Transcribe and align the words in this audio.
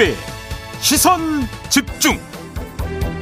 김종배 0.00 0.14
시선 0.80 1.20
집중. 1.68 2.18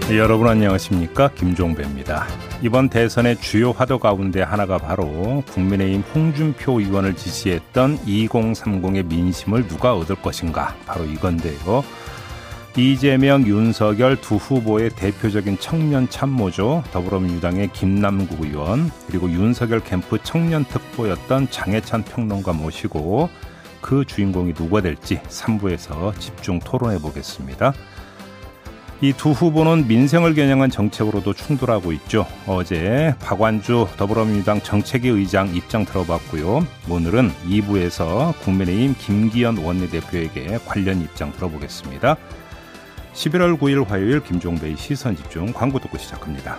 네, 0.09 0.17
여러분 0.17 0.47
안녕하십니까 0.47 1.29
김종배입니다. 1.35 2.29
이번 2.63 2.89
대선의 2.89 3.41
주요 3.41 3.73
화두 3.73 3.99
가운데 3.99 4.43
하나가 4.43 4.79
바로 4.79 5.43
국민의힘 5.49 6.03
홍준표 6.15 6.81
의원을 6.81 7.17
지지했던 7.17 7.99
2030의 7.99 9.07
민심을 9.07 9.67
누가 9.67 9.97
얻을 9.97 10.23
것인가 10.23 10.77
바로 10.87 11.05
이건데요. 11.05 11.83
이재명, 12.77 13.45
윤석열 13.45 14.21
두 14.21 14.37
후보의 14.37 14.91
대표적인 14.91 15.59
청년 15.59 16.09
참모죠. 16.09 16.85
더불어민주당의 16.93 17.73
김남국 17.73 18.45
의원 18.45 18.89
그리고 19.09 19.29
윤석열 19.29 19.81
캠프 19.81 20.19
청년 20.23 20.65
특보였던 20.65 21.51
장해찬 21.51 22.05
평론가 22.05 22.53
모시고 22.53 23.31
그 23.81 24.05
주인공이 24.05 24.55
누가 24.55 24.81
될지 24.81 25.21
3부에서 25.29 26.19
집중 26.19 26.59
토론해 26.59 26.99
보겠습니다. 26.99 27.73
이 29.01 29.13
두 29.13 29.31
후보는 29.31 29.87
민생을 29.87 30.35
겨냥한 30.35 30.71
정책으로도 30.71 31.33
충돌하고 31.33 31.93
있죠. 31.93 32.27
어제 32.49 33.15
박완주 33.21 33.87
더불어민주당 33.97 34.61
정책위 34.61 35.09
의장 35.09 35.55
입장 35.55 35.85
들어봤고요. 35.85 36.67
오늘은 36.89 37.31
2부에서 37.49 38.37
국민의힘 38.41 38.97
김기현 38.99 39.59
원내대표에게 39.59 40.59
관련 40.67 41.01
입장 41.01 41.31
들어보겠습니다. 41.33 42.17
11월 43.15 43.59
9일 43.59 43.87
화요일 43.87 44.21
김종배의 44.21 44.77
시선 44.77 45.17
집중 45.17 45.53
광고 45.53 45.79
듣고 45.79 45.97
시작합니다. 45.97 46.59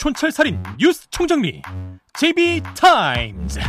촌철살인 0.00 0.62
뉴스 0.78 1.10
총정리 1.10 1.60
JB타임즈. 2.14 3.60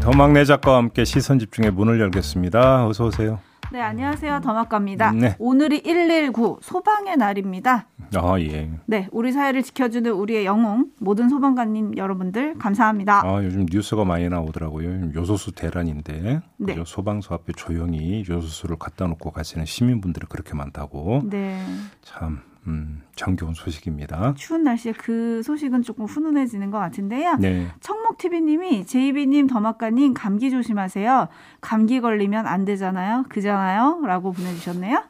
더막내 0.00 0.46
작가와 0.46 0.78
함께 0.78 1.04
시선 1.04 1.38
집중의 1.38 1.70
문을 1.72 2.00
열겠습니다. 2.00 2.86
어서 2.86 3.04
오세요. 3.04 3.40
네, 3.70 3.82
안녕하세요. 3.82 4.40
더마과입니다. 4.42 5.12
네. 5.12 5.36
오늘이 5.38 5.82
119 5.82 6.60
소방의 6.62 7.18
날입니다. 7.18 7.88
아 8.16 8.40
예. 8.40 8.70
네, 8.86 9.06
우리 9.12 9.32
사회를 9.32 9.62
지켜주는 9.62 10.10
우리의 10.10 10.46
영웅 10.46 10.92
모든 10.98 11.28
소방관님 11.28 11.98
여러분들 11.98 12.56
감사합니다. 12.56 13.26
아 13.26 13.44
요즘 13.44 13.66
뉴스가 13.70 14.06
많이 14.06 14.30
나오더라고요. 14.30 15.12
요소수 15.14 15.52
대란인데 15.52 16.40
네. 16.56 16.74
그죠? 16.74 16.86
소방서 16.86 17.34
앞에 17.34 17.52
조용히 17.54 18.24
요소수를 18.26 18.78
갖다 18.78 19.06
놓고 19.08 19.30
가시는 19.30 19.66
시민분들이 19.66 20.24
그렇게 20.26 20.54
많다고. 20.54 21.20
네, 21.28 21.62
참 22.00 22.40
음, 22.66 23.02
정겨운 23.14 23.54
소식입니다. 23.54 24.34
추운 24.36 24.64
날씨에 24.64 24.92
그 24.92 25.42
소식은 25.42 25.82
조금 25.82 26.04
훈훈해지는 26.04 26.70
것 26.70 26.78
같은데요. 26.78 27.36
네. 27.36 27.68
청목TV님이 27.80 28.84
제이비님, 28.86 29.46
더마과님 29.46 30.14
감기 30.14 30.50
조심하세요. 30.50 31.28
감기 31.60 32.00
걸리면 32.00 32.46
안 32.46 32.64
되잖아요. 32.64 33.24
그잖아요. 33.28 34.02
라고 34.04 34.32
보내주셨네요. 34.32 35.02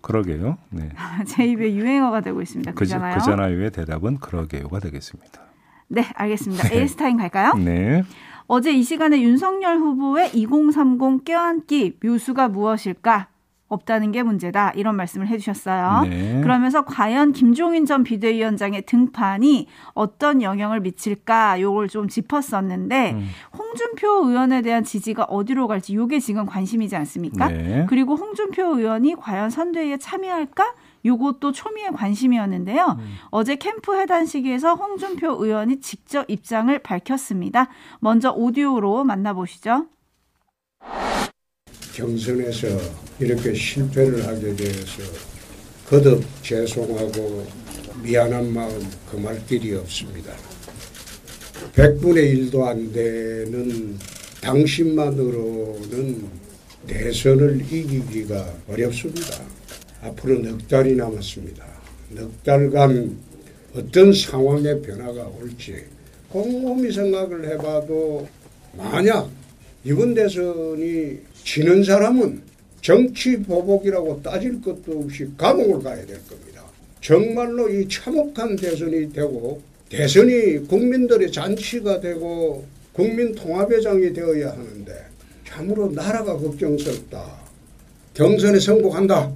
그러게요. 0.00 0.58
네. 0.70 0.90
제이비의 1.26 1.76
유행어가 1.76 2.20
되고 2.20 2.40
있습니다. 2.40 2.72
그, 2.72 2.78
그잖아요. 2.78 3.18
그잖아요의 3.18 3.72
대답은 3.72 4.18
그러게요가 4.18 4.80
되겠습니다. 4.80 5.42
네, 5.88 6.04
알겠습니다. 6.14 6.68
JB타임즈 6.72 7.16
갈까요? 7.18 7.54
네. 7.54 8.02
어제 8.48 8.72
이 8.72 8.82
시간에 8.82 9.20
윤석열 9.20 9.78
후보의 9.78 10.30
2030 10.34 11.24
껴안기 11.24 11.98
묘수가 12.02 12.48
무엇일까? 12.48 13.28
없다는 13.68 14.12
게 14.12 14.22
문제다. 14.22 14.70
이런 14.76 14.96
말씀을 14.96 15.28
해주셨어요. 15.28 16.02
네. 16.08 16.40
그러면서 16.40 16.84
과연 16.84 17.32
김종인 17.32 17.84
전 17.84 18.04
비대위원장의 18.04 18.82
등판이 18.82 19.66
어떤 19.94 20.42
영향을 20.42 20.80
미칠까? 20.80 21.60
요걸 21.60 21.88
좀 21.88 22.08
짚었었는데 22.08 23.12
음. 23.12 23.28
홍준표 23.56 24.28
의원에 24.28 24.62
대한 24.62 24.84
지지가 24.84 25.24
어디로 25.24 25.66
갈지 25.66 25.94
요게 25.94 26.20
지금 26.20 26.46
관심이지 26.46 26.94
않습니까? 26.96 27.48
네. 27.48 27.86
그리고 27.88 28.14
홍준표 28.14 28.78
의원이 28.78 29.16
과연 29.16 29.50
선대위에 29.50 29.98
참여할까? 29.98 30.74
요것도 31.04 31.52
초미의 31.52 31.92
관심이었는데요. 31.92 32.96
음. 32.98 33.14
어제 33.30 33.56
캠프 33.56 33.96
해단 33.96 34.26
시기에서 34.26 34.74
홍준표 34.74 35.32
의원이 35.44 35.80
직접 35.80 36.28
입장을 36.28 36.76
밝혔습니다. 36.80 37.68
먼저 38.00 38.30
오디오로 38.32 39.04
만나보시죠. 39.04 39.86
경선에서 41.96 42.68
이렇게 43.18 43.54
실패를 43.54 44.26
하게 44.26 44.54
되어서 44.54 45.02
거듭 45.88 46.22
죄송하고 46.42 47.46
미안한 48.02 48.52
마음 48.52 48.86
금할 49.10 49.44
길이 49.46 49.74
없습니다. 49.74 50.30
100분의 51.74 52.52
1도 52.52 52.64
안 52.66 52.92
되는 52.92 53.96
당신만으로는 54.42 56.28
대선을 56.86 57.62
이기기가 57.62 58.54
어렵습니다. 58.68 59.42
앞으로 60.02 60.38
넉 60.40 60.68
달이 60.68 60.96
남았습니다. 60.96 61.64
넉 62.10 62.44
달간 62.44 63.16
어떤 63.74 64.12
상황의 64.12 64.82
변화가 64.82 65.28
올지 65.40 65.82
곰곰이 66.28 66.92
생각을 66.92 67.48
해봐도 67.52 68.28
만약 68.76 69.30
이번 69.86 70.14
대선이 70.14 71.16
지는 71.44 71.84
사람은 71.84 72.42
정치 72.80 73.40
보복이라고 73.40 74.20
따질 74.20 74.60
것도 74.60 74.98
없이 74.98 75.28
감옥을 75.38 75.80
가야 75.80 76.04
될 76.04 76.18
겁니다. 76.26 76.64
정말로 77.00 77.68
이 77.68 77.88
참혹한 77.88 78.56
대선이 78.56 79.12
되고 79.12 79.62
대선이 79.88 80.66
국민들의 80.66 81.30
잔치가 81.30 82.00
되고 82.00 82.64
국민 82.92 83.32
통합의 83.36 83.80
장이 83.80 84.12
되어야 84.12 84.50
하는데 84.50 84.92
참으로 85.46 85.92
나라가 85.92 86.36
걱정스럽다. 86.36 87.46
경선에 88.14 88.58
성공한다. 88.58 89.30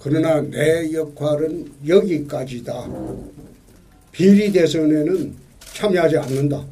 그러나 0.00 0.40
내 0.40 0.92
역할은 0.92 1.70
여기까지다. 1.86 2.88
비리 4.10 4.50
대선에는 4.50 5.32
참여하지 5.74 6.16
않는다. 6.16 6.66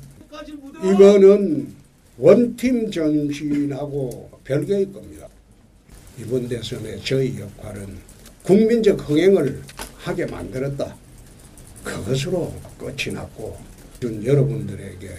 이거는 0.82 1.75
원팀 2.18 2.90
정신하고 2.90 4.30
별개일 4.44 4.92
겁니다. 4.92 5.28
이번 6.18 6.48
대선에 6.48 6.98
저희 7.04 7.38
역할은 7.38 7.86
국민적 8.42 9.08
흥행을 9.08 9.60
하게 9.96 10.24
만들었다. 10.26 10.96
그것으로 11.84 12.54
끝이 12.78 13.14
났고 13.14 13.58
여러분들에게 14.02 15.10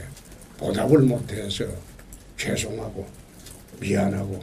보답을 0.57 0.99
못해서 1.01 1.65
죄송하고 2.37 3.05
미안하고 3.79 4.39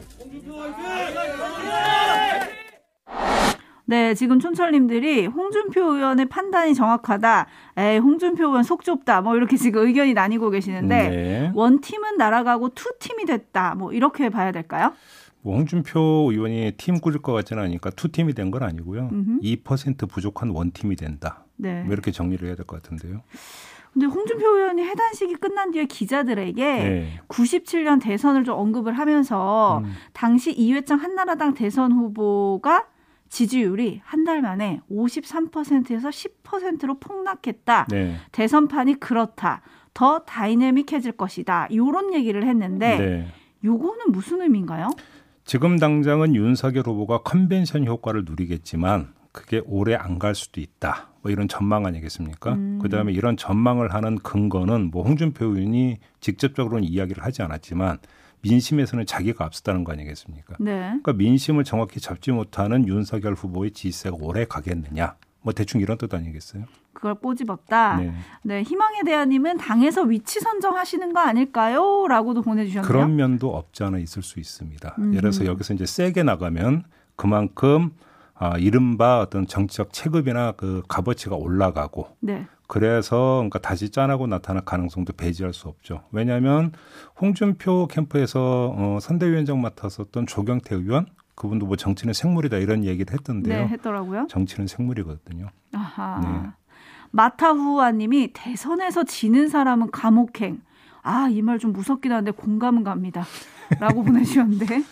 네, 3.87 4.15
지금 4.15 4.39
촌철님들이 4.39 5.27
홍준표 5.27 5.81
의원의 5.81 6.25
판단이 6.27 6.73
정확하다. 6.73 7.45
에이, 7.77 7.97
홍준표 7.99 8.45
의원 8.47 8.63
속 8.63 8.83
좁다. 8.83 9.21
뭐 9.21 9.35
이렇게 9.35 9.57
지금 9.57 9.85
의견이 9.85 10.13
나뉘고 10.13 10.49
계시는데 10.49 11.09
네. 11.09 11.51
one 11.53 11.81
team은 11.81 12.17
날아가고 12.17 12.69
two 12.69 12.91
team이 12.99 13.25
됐다. 13.25 13.75
뭐 13.75 13.93
이렇게 13.93 14.29
봐야 14.29 14.51
될까요? 14.51 14.93
뭐 15.41 15.55
홍준표 15.57 15.99
의원이 16.31 16.73
팀 16.77 16.99
꾸릴 16.99 17.21
것 17.21 17.31
같지는 17.33 17.61
않으니까 17.61 17.91
two 17.91 18.11
team이 18.11 18.33
된 18.33 18.49
건 18.49 18.63
아니고요. 18.63 19.09
음흠. 19.11 19.39
2% 19.41 20.09
부족한 20.09 20.49
one 20.49 20.71
team이 20.71 20.95
된다. 20.95 21.45
네. 21.57 21.83
뭐 21.83 21.93
이렇게 21.93 22.11
정리를 22.11 22.47
해야 22.47 22.55
될 22.55 22.65
것 22.65 22.81
같은데요. 22.81 23.21
근데 23.93 24.07
홍준표 24.07 24.45
의원이 24.45 24.81
해단식이 24.83 25.35
끝난 25.35 25.71
뒤에 25.71 25.85
기자들에게 25.85 26.63
네. 26.65 27.19
97년 27.29 28.01
대선을 28.01 28.43
좀 28.43 28.57
언급을 28.57 28.93
하면서 28.97 29.77
음. 29.85 29.93
당시 30.11 30.51
이회창 30.51 30.99
한나라당 30.99 31.53
대선 31.53 31.91
후보가 31.93 32.85
지지율이 33.29 34.01
한 34.03 34.25
달 34.25 34.41
만에 34.41 34.81
53%에서 34.91 36.09
10%로 36.09 36.99
폭락했다. 36.99 37.87
네. 37.89 38.15
대선판이 38.31 38.95
그렇다. 38.99 39.61
더 39.93 40.19
다이내믹해질 40.19 41.11
것이다. 41.13 41.67
요런 41.73 42.13
얘기를 42.15 42.45
했는데 42.47 42.97
네. 42.97 43.27
요거는 43.63 44.11
무슨 44.11 44.41
의미인가요? 44.41 44.89
지금 45.43 45.77
당장은 45.77 46.33
윤석열 46.35 46.83
후보가 46.87 47.19
컨벤션 47.19 47.85
효과를 47.85 48.25
누리겠지만 48.25 49.13
그게 49.31 49.61
오래 49.65 49.93
안 49.93 50.17
갈 50.17 50.33
수도 50.33 50.59
있다. 50.59 51.09
뭐 51.21 51.31
이런 51.31 51.47
전망 51.47 51.85
아니겠습니까? 51.85 52.53
음. 52.53 52.79
그다음에 52.81 53.11
이런 53.13 53.37
전망을 53.37 53.93
하는 53.93 54.17
근거는 54.17 54.89
뭐 54.91 55.03
홍준표 55.03 55.45
의원이 55.45 55.97
직접적으로는 56.19 56.83
이야기를 56.83 57.23
하지 57.23 57.41
않았지만 57.43 57.99
민심에서는 58.47 59.05
자기가 59.05 59.45
앞섰다는 59.45 59.83
거 59.83 59.91
아니겠습니까? 59.91 60.55
네. 60.59 60.79
그러니까 60.79 61.13
민심을 61.13 61.63
정확히 61.63 61.99
잡지 61.99 62.31
못하는 62.31 62.87
윤석열 62.87 63.33
후보의 63.33 63.71
지지세가 63.71 64.17
오래 64.19 64.45
가겠느냐? 64.45 65.15
뭐 65.41 65.53
대충 65.53 65.81
이런 65.81 65.97
뜻 65.97 66.13
아니겠어요? 66.13 66.63
그걸 66.93 67.15
꼬집었다. 67.15 67.97
네. 67.97 68.13
네 68.43 68.63
희망에 68.63 69.03
대한님은 69.03 69.57
당에서 69.57 70.03
위치 70.03 70.39
선정하시는 70.39 71.13
거 71.13 71.19
아닐까요? 71.19 72.07
라고도 72.07 72.41
보내주셨네요. 72.41 72.87
그런 72.87 73.15
면도 73.15 73.55
없지 73.55 73.83
않아 73.83 73.99
있을 73.99 74.23
수 74.23 74.39
있습니다. 74.39 74.95
음. 74.99 75.09
예를 75.09 75.21
들어서 75.21 75.45
여기서 75.45 75.73
이제 75.73 75.85
세게 75.85 76.23
나가면 76.23 76.83
그만큼 77.15 77.91
아, 78.37 78.57
이른바 78.57 79.21
어떤 79.21 79.47
정치적 79.47 79.93
체급이나 79.93 80.53
그 80.53 80.83
값어치가 80.87 81.35
올라가고 81.35 82.09
네. 82.19 82.45
그래서 82.67 83.35
그러니까 83.37 83.59
다시 83.59 83.89
짠하고 83.89 84.27
나타날 84.27 84.65
가능성도 84.65 85.13
배제할 85.13 85.53
수 85.53 85.67
없죠. 85.67 86.01
왜냐하면 86.11 86.71
홍준표 87.21 87.87
캠프에서 87.87 88.73
어, 88.75 88.97
선대위원장 89.01 89.61
맡았었던 89.61 90.25
조경태 90.27 90.75
의원 90.75 91.05
그분도 91.35 91.65
뭐 91.65 91.75
정치는 91.75 92.13
생물이다 92.13 92.57
이런 92.57 92.83
얘기를 92.85 93.13
했던데요. 93.13 93.57
네, 93.63 93.67
했더라고요. 93.67 94.27
정치는 94.29 94.67
생물이거든요. 94.67 95.49
아하. 95.73 96.21
네. 96.23 96.49
마타후아님이 97.11 98.31
대선에서 98.33 99.03
지는 99.03 99.47
사람은 99.49 99.91
감옥행. 99.91 100.61
아, 101.03 101.27
이 101.29 101.41
말 101.41 101.59
좀 101.59 101.71
무섭긴 101.71 102.11
한데 102.13 102.31
공감은 102.31 102.83
갑니다. 102.83 103.25
라고 103.79 104.03
보내주셨는데. 104.03 104.83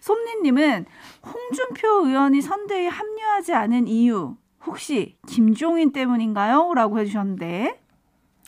솜니님은 0.00 0.86
홍준표 1.24 2.06
의원이 2.08 2.40
선대위에 2.42 2.88
합류하지 2.88 3.52
않은 3.54 3.88
이유 3.88 4.36
혹시 4.66 5.16
김종인 5.26 5.92
때문인가요? 5.92 6.72
라고 6.74 6.98
해주셨는데 6.98 7.80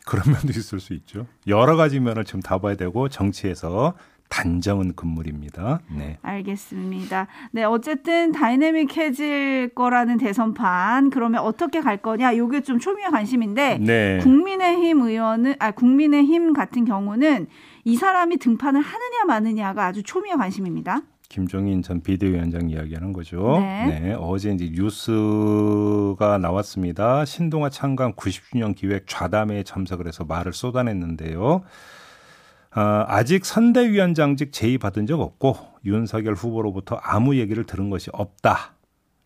그런 0.06 0.32
면도 0.32 0.50
있을 0.50 0.81
수 0.81 0.93
있죠. 0.94 1.26
여러 1.46 1.76
가지 1.76 1.99
면을 2.00 2.25
지금 2.25 2.40
다 2.40 2.58
봐야 2.58 2.76
되고 2.76 3.08
정치에서 3.08 3.94
단정은 4.28 4.94
금물입니다. 4.96 5.81
네. 5.96 6.19
알겠습니다. 6.22 7.28
네, 7.52 7.62
어쨌든 7.62 8.32
다이내믹해질 8.32 9.70
거라는 9.75 10.19
대선판 10.19 11.11
그러면 11.11 11.43
어떻게 11.43 11.81
갈 11.81 11.99
거냐? 11.99 12.37
요게 12.37 12.62
좀 12.62 12.78
초미의 12.78 13.10
관심인데 13.10 13.78
네. 13.78 14.19
국민의힘 14.22 15.02
의원은 15.02 15.55
아 15.58 15.70
국민의힘 15.70 16.52
같은 16.52 16.84
경우는 16.84 17.46
이 17.84 17.96
사람이 17.96 18.38
등판을 18.38 18.81
하느냐 18.81 19.25
마느냐가 19.26 19.87
아주 19.87 20.02
초미의 20.02 20.37
관심입니다. 20.37 21.02
김종인 21.34 21.82
전 21.82 22.00
비대위원장 22.00 22.70
이야기하는 22.70 23.12
거죠. 23.12 23.58
네. 23.58 23.98
네. 23.98 24.16
어제 24.16 24.52
이제 24.52 24.70
뉴스가 24.72 26.38
나왔습니다. 26.38 27.25
신동아 27.25 27.70
창강 27.70 28.14
90주년 28.14 28.76
기획 28.76 29.08
좌담회에 29.08 29.64
참석을 29.64 30.06
해서 30.06 30.22
말을 30.22 30.52
쏟아냈는데요. 30.52 31.64
아, 32.70 33.04
아직 33.08 33.44
선대위원장직 33.44 34.52
제의 34.52 34.78
받은 34.78 35.06
적 35.06 35.20
없고 35.20 35.56
윤석열 35.84 36.34
후보로부터 36.34 37.00
아무 37.02 37.36
얘기를 37.36 37.64
들은 37.64 37.90
것이 37.90 38.10
없다. 38.12 38.76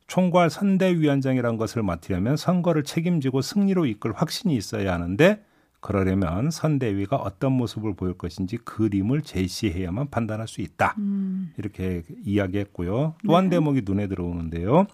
총괄 0.07 0.49
선대위원장이란 0.49 1.59
것을 1.59 1.83
맡으려면 1.83 2.39
선거를 2.39 2.85
책임지고 2.85 3.43
승리로 3.43 3.85
이끌 3.85 4.13
확신이 4.15 4.57
있어야 4.57 4.95
하는데 4.95 5.45
그러려면 5.81 6.51
선대위가 6.51 7.17
어떤 7.17 7.53
모습을 7.53 7.95
보일 7.95 8.15
것인지 8.15 8.57
그림을 8.59 9.23
제시해야만 9.23 10.11
판단할 10.11 10.49
수 10.49 10.61
있다. 10.61 10.95
음. 10.99 11.53
이렇게 11.57 12.03
이야기했고요. 12.25 13.15
또한 13.27 13.45
네. 13.45 13.51
대목이 13.57 13.83
눈에 13.85 14.09
들어오는데요. 14.09 14.87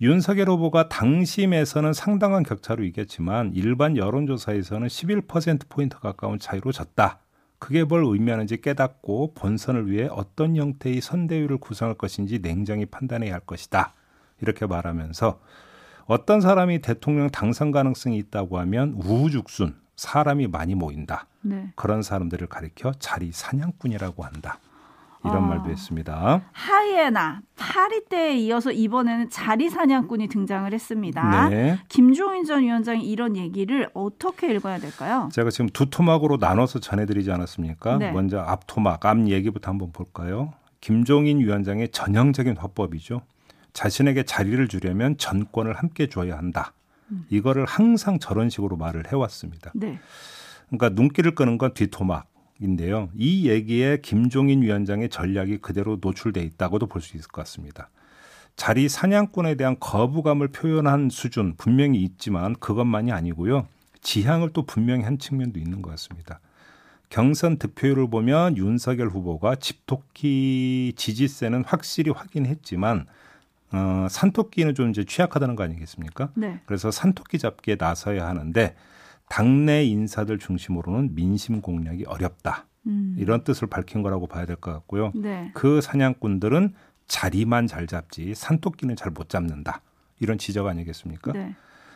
윤석열 0.00 0.50
후보가 0.50 0.88
당심에서는 0.88 1.92
상당한 1.94 2.42
격차로 2.42 2.84
이겼지만 2.84 3.52
일반 3.54 3.96
여론조사에서는 3.96 4.88
11%포인트 4.88 5.98
가까운 5.98 6.38
차이로 6.38 6.72
졌다. 6.72 7.20
그게 7.58 7.84
뭘 7.84 8.04
의미하는지 8.04 8.60
깨닫고 8.60 9.32
본선을 9.34 9.90
위해 9.90 10.08
어떤 10.10 10.56
형태의 10.56 11.00
선대위를 11.00 11.56
구성할 11.58 11.94
것인지 11.94 12.40
냉정히 12.40 12.84
판단해야 12.84 13.32
할 13.32 13.40
것이다. 13.40 13.94
이렇게 14.42 14.66
말하면서 14.66 15.40
어떤 16.06 16.40
사람이 16.40 16.82
대통령 16.82 17.28
당선 17.30 17.70
가능성이 17.70 18.18
있다고 18.18 18.58
하면 18.60 18.94
우후죽순 18.96 19.74
사람이 19.96 20.46
많이 20.48 20.74
모인다. 20.74 21.26
네. 21.40 21.72
그런 21.74 22.02
사람들을 22.02 22.46
가리켜 22.46 22.92
자리 22.98 23.32
사냥꾼이라고 23.32 24.24
한다. 24.24 24.58
이런 25.24 25.44
아, 25.44 25.46
말도 25.48 25.70
했습니다. 25.70 26.42
하이에나 26.52 27.40
파리 27.56 28.04
때에 28.04 28.36
이어서 28.36 28.70
이번에는 28.70 29.28
자리 29.30 29.68
사냥꾼이 29.68 30.28
등장을 30.28 30.72
했습니다. 30.72 31.48
네. 31.48 31.78
김종인 31.88 32.44
전 32.44 32.62
위원장이 32.62 33.04
이런 33.04 33.36
얘기를 33.36 33.90
어떻게 33.94 34.54
읽어야 34.54 34.78
될까요? 34.78 35.28
제가 35.32 35.50
지금 35.50 35.68
두 35.70 35.86
토막으로 35.90 36.36
나눠서 36.36 36.78
전해드리지 36.78 37.32
않았습니까? 37.32 37.98
네. 37.98 38.12
먼저 38.12 38.38
앞 38.38 38.66
토막, 38.68 39.04
앞 39.04 39.26
얘기부터 39.26 39.70
한번 39.70 39.90
볼까요? 39.90 40.52
김종인 40.80 41.40
위원장의 41.40 41.88
전형적인 41.88 42.56
화법이죠. 42.56 43.22
자신에게 43.76 44.22
자리를 44.22 44.66
주려면 44.68 45.18
전권을 45.18 45.74
함께 45.74 46.08
줘야 46.08 46.38
한다. 46.38 46.72
음. 47.12 47.26
이거를 47.28 47.66
항상 47.66 48.18
저런 48.18 48.48
식으로 48.48 48.78
말을 48.78 49.12
해왔습니다. 49.12 49.70
네. 49.74 49.98
그러니까 50.70 50.88
눈길을 50.88 51.34
끄는 51.34 51.58
건 51.58 51.74
뒤토막인데요. 51.74 53.10
이 53.14 53.50
얘기에 53.50 53.98
김종인 54.02 54.62
위원장의 54.62 55.10
전략이 55.10 55.58
그대로 55.58 55.98
노출돼 56.00 56.40
있다고도 56.42 56.86
볼 56.86 57.02
수 57.02 57.18
있을 57.18 57.28
것 57.28 57.42
같습니다. 57.42 57.90
자리 58.56 58.88
사냥꾼에 58.88 59.56
대한 59.56 59.76
거부감을 59.78 60.48
표현한 60.48 61.10
수준 61.10 61.54
분명히 61.58 62.02
있지만 62.02 62.54
그것만이 62.54 63.12
아니고요. 63.12 63.68
지향을 64.00 64.54
또 64.54 64.62
분명히 64.62 65.04
한 65.04 65.18
측면도 65.18 65.60
있는 65.60 65.82
것 65.82 65.90
같습니다. 65.90 66.40
경선 67.10 67.58
득표율을 67.58 68.08
보면 68.08 68.56
윤석열 68.56 69.10
후보가 69.10 69.56
집토끼 69.56 70.94
지지세는 70.96 71.64
확실히 71.66 72.10
확인했지만 72.10 73.04
어, 73.76 74.08
산토끼는 74.08 74.74
좀 74.74 74.90
이제 74.90 75.04
취약하다는 75.04 75.54
거 75.56 75.62
아니겠습니까? 75.64 76.30
네. 76.34 76.60
그래서 76.66 76.90
산토끼 76.90 77.38
잡기에 77.38 77.76
나서야 77.78 78.26
하는데 78.26 78.74
당내 79.28 79.84
인사들 79.84 80.38
중심으로는 80.38 81.14
민심 81.14 81.60
공략이 81.60 82.04
어렵다. 82.06 82.66
음. 82.86 83.14
이런 83.18 83.42
뜻을 83.44 83.68
밝힌 83.68 84.02
거라고 84.02 84.26
봐야 84.28 84.46
될 84.46 84.56
것 84.56 84.72
같고요. 84.72 85.12
네. 85.14 85.50
그 85.54 85.80
사냥꾼들은 85.80 86.74
자리만 87.08 87.66
잘 87.66 87.86
잡지 87.86 88.34
산토끼는 88.34 88.96
잘 88.96 89.10
못 89.12 89.28
잡는다. 89.28 89.82
이런 90.20 90.38
지적 90.38 90.66
아니겠습니까? 90.66 91.32
네. 91.32 91.54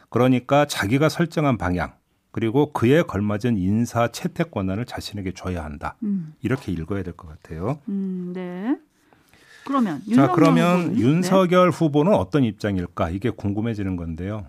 그러니까 0.09 0.67
자기가 0.67 1.09
설정한 1.09 1.57
방향 1.57 1.93
그리고 2.33 2.73
그에 2.73 3.03
걸맞은 3.03 3.57
인사 3.57 4.09
채택 4.09 4.51
권한을 4.51 4.85
자신에게 4.85 5.33
줘야 5.33 5.65
한다. 5.65 5.97
음. 6.03 6.35
이렇게 6.43 6.71
읽어야 6.73 7.03
될 7.03 7.15
것 7.15 7.29
같아요. 7.29 7.79
음, 7.89 8.33
네. 8.35 8.77
그러면 9.65 10.03
자 10.15 10.33
그러면 10.33 10.81
후보는? 10.81 10.99
윤석열 10.99 11.71
네. 11.71 11.77
후보는 11.77 12.15
어떤 12.15 12.45
입장일까 12.45 13.11
이게 13.11 13.31
궁금해지는 13.31 13.97
건데요. 13.97 14.47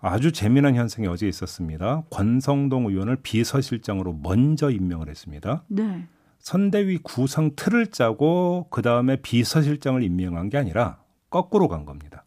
아주 0.00 0.32
재미난 0.32 0.76
현상이 0.76 1.06
어제 1.08 1.28
있었습니다. 1.28 2.04
권성동 2.10 2.86
의원을 2.86 3.16
비서실장으로 3.22 4.18
먼저 4.22 4.70
임명을 4.70 5.08
했습니다. 5.08 5.62
네. 5.68 6.06
선대위 6.38 6.98
구성 7.02 7.50
틀을 7.54 7.88
짜고 7.88 8.68
그 8.70 8.80
다음에 8.80 9.16
비서실장을 9.16 10.02
임명한 10.02 10.48
게 10.48 10.56
아니라 10.56 10.98
거꾸로 11.28 11.68
간 11.68 11.84
겁니다. 11.84 12.24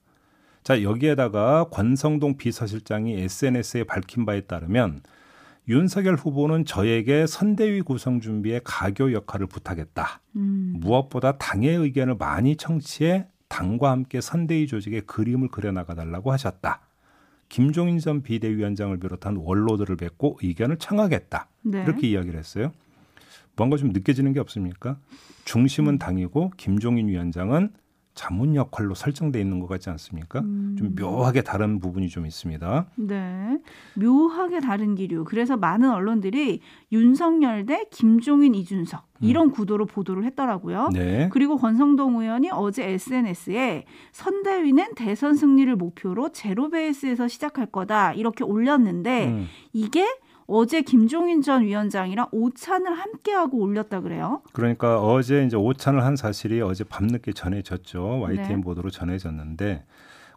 자 0.63 0.83
여기에다가 0.83 1.65
권성동 1.71 2.37
비서실장이 2.37 3.19
SNS에 3.21 3.83
밝힌 3.85 4.25
바에 4.25 4.41
따르면 4.41 5.01
윤석열 5.67 6.15
후보는 6.15 6.65
저에게 6.65 7.25
선대위 7.25 7.81
구성 7.81 8.19
준비에 8.19 8.59
가교 8.63 9.13
역할을 9.13 9.47
부탁했다. 9.47 10.21
음. 10.35 10.75
무엇보다 10.77 11.37
당의 11.37 11.75
의견을 11.75 12.15
많이 12.15 12.55
청취해 12.57 13.27
당과 13.47 13.91
함께 13.91 14.19
선대위 14.19 14.67
조직의 14.67 15.01
그림을 15.01 15.49
그려나가 15.49 15.95
달라고 15.95 16.31
하셨다. 16.31 16.81
김종인 17.49 17.99
전 17.99 18.23
비대위원장을 18.23 18.97
비롯한 18.99 19.37
원로들을 19.37 19.95
뵙고 19.95 20.39
의견을 20.41 20.77
청하겠다. 20.77 21.47
네. 21.61 21.83
이렇게 21.83 22.07
이야기를 22.07 22.37
했어요. 22.37 22.71
뭔가 23.55 23.77
좀 23.77 23.89
느껴지는 23.89 24.33
게 24.33 24.39
없습니까? 24.39 24.97
중심은 25.45 25.99
당이고 25.99 26.53
김종인 26.57 27.07
위원장은 27.07 27.71
자문 28.13 28.55
역할로 28.55 28.93
설정돼 28.93 29.39
있는 29.41 29.59
것 29.59 29.67
같지 29.67 29.89
않습니까? 29.89 30.39
음. 30.39 30.75
좀 30.77 30.95
묘하게 30.95 31.41
다른 31.41 31.79
부분이 31.79 32.09
좀 32.09 32.25
있습니다. 32.25 32.87
네, 32.95 33.59
묘하게 33.95 34.59
다른 34.59 34.95
기류. 34.95 35.23
그래서 35.23 35.57
많은 35.57 35.89
언론들이 35.89 36.61
윤석열 36.91 37.65
대 37.65 37.85
김종인, 37.89 38.53
이준석 38.53 39.03
음. 39.23 39.27
이런 39.27 39.47
음. 39.47 39.51
구도로 39.51 39.87
보도를 39.87 40.25
했더라고요. 40.25 40.89
네. 40.93 41.29
그리고 41.31 41.57
권성동 41.57 42.21
의원이 42.21 42.51
어제 42.51 42.87
SNS에 42.87 43.85
선대위는 44.11 44.93
대선 44.95 45.35
승리를 45.35 45.75
목표로 45.75 46.29
제로 46.33 46.69
베이스에서 46.69 47.27
시작할 47.27 47.67
거다 47.67 48.13
이렇게 48.13 48.43
올렸는데 48.43 49.27
음. 49.27 49.47
이게 49.71 50.05
어제 50.47 50.81
김종인 50.81 51.41
전 51.41 51.63
위원장이랑 51.63 52.27
오찬을 52.31 52.93
함께하고 52.93 53.57
올렸다 53.57 54.01
그래요. 54.01 54.41
그러니까 54.53 55.01
어제 55.01 55.45
이제 55.45 55.55
오찬을 55.55 56.03
한 56.03 56.15
사실이 56.15 56.61
어제 56.61 56.83
밤늦게 56.83 57.33
전해졌죠. 57.33 58.19
YTN 58.21 58.47
네. 58.47 58.61
보도로 58.61 58.89
전해졌는데 58.89 59.85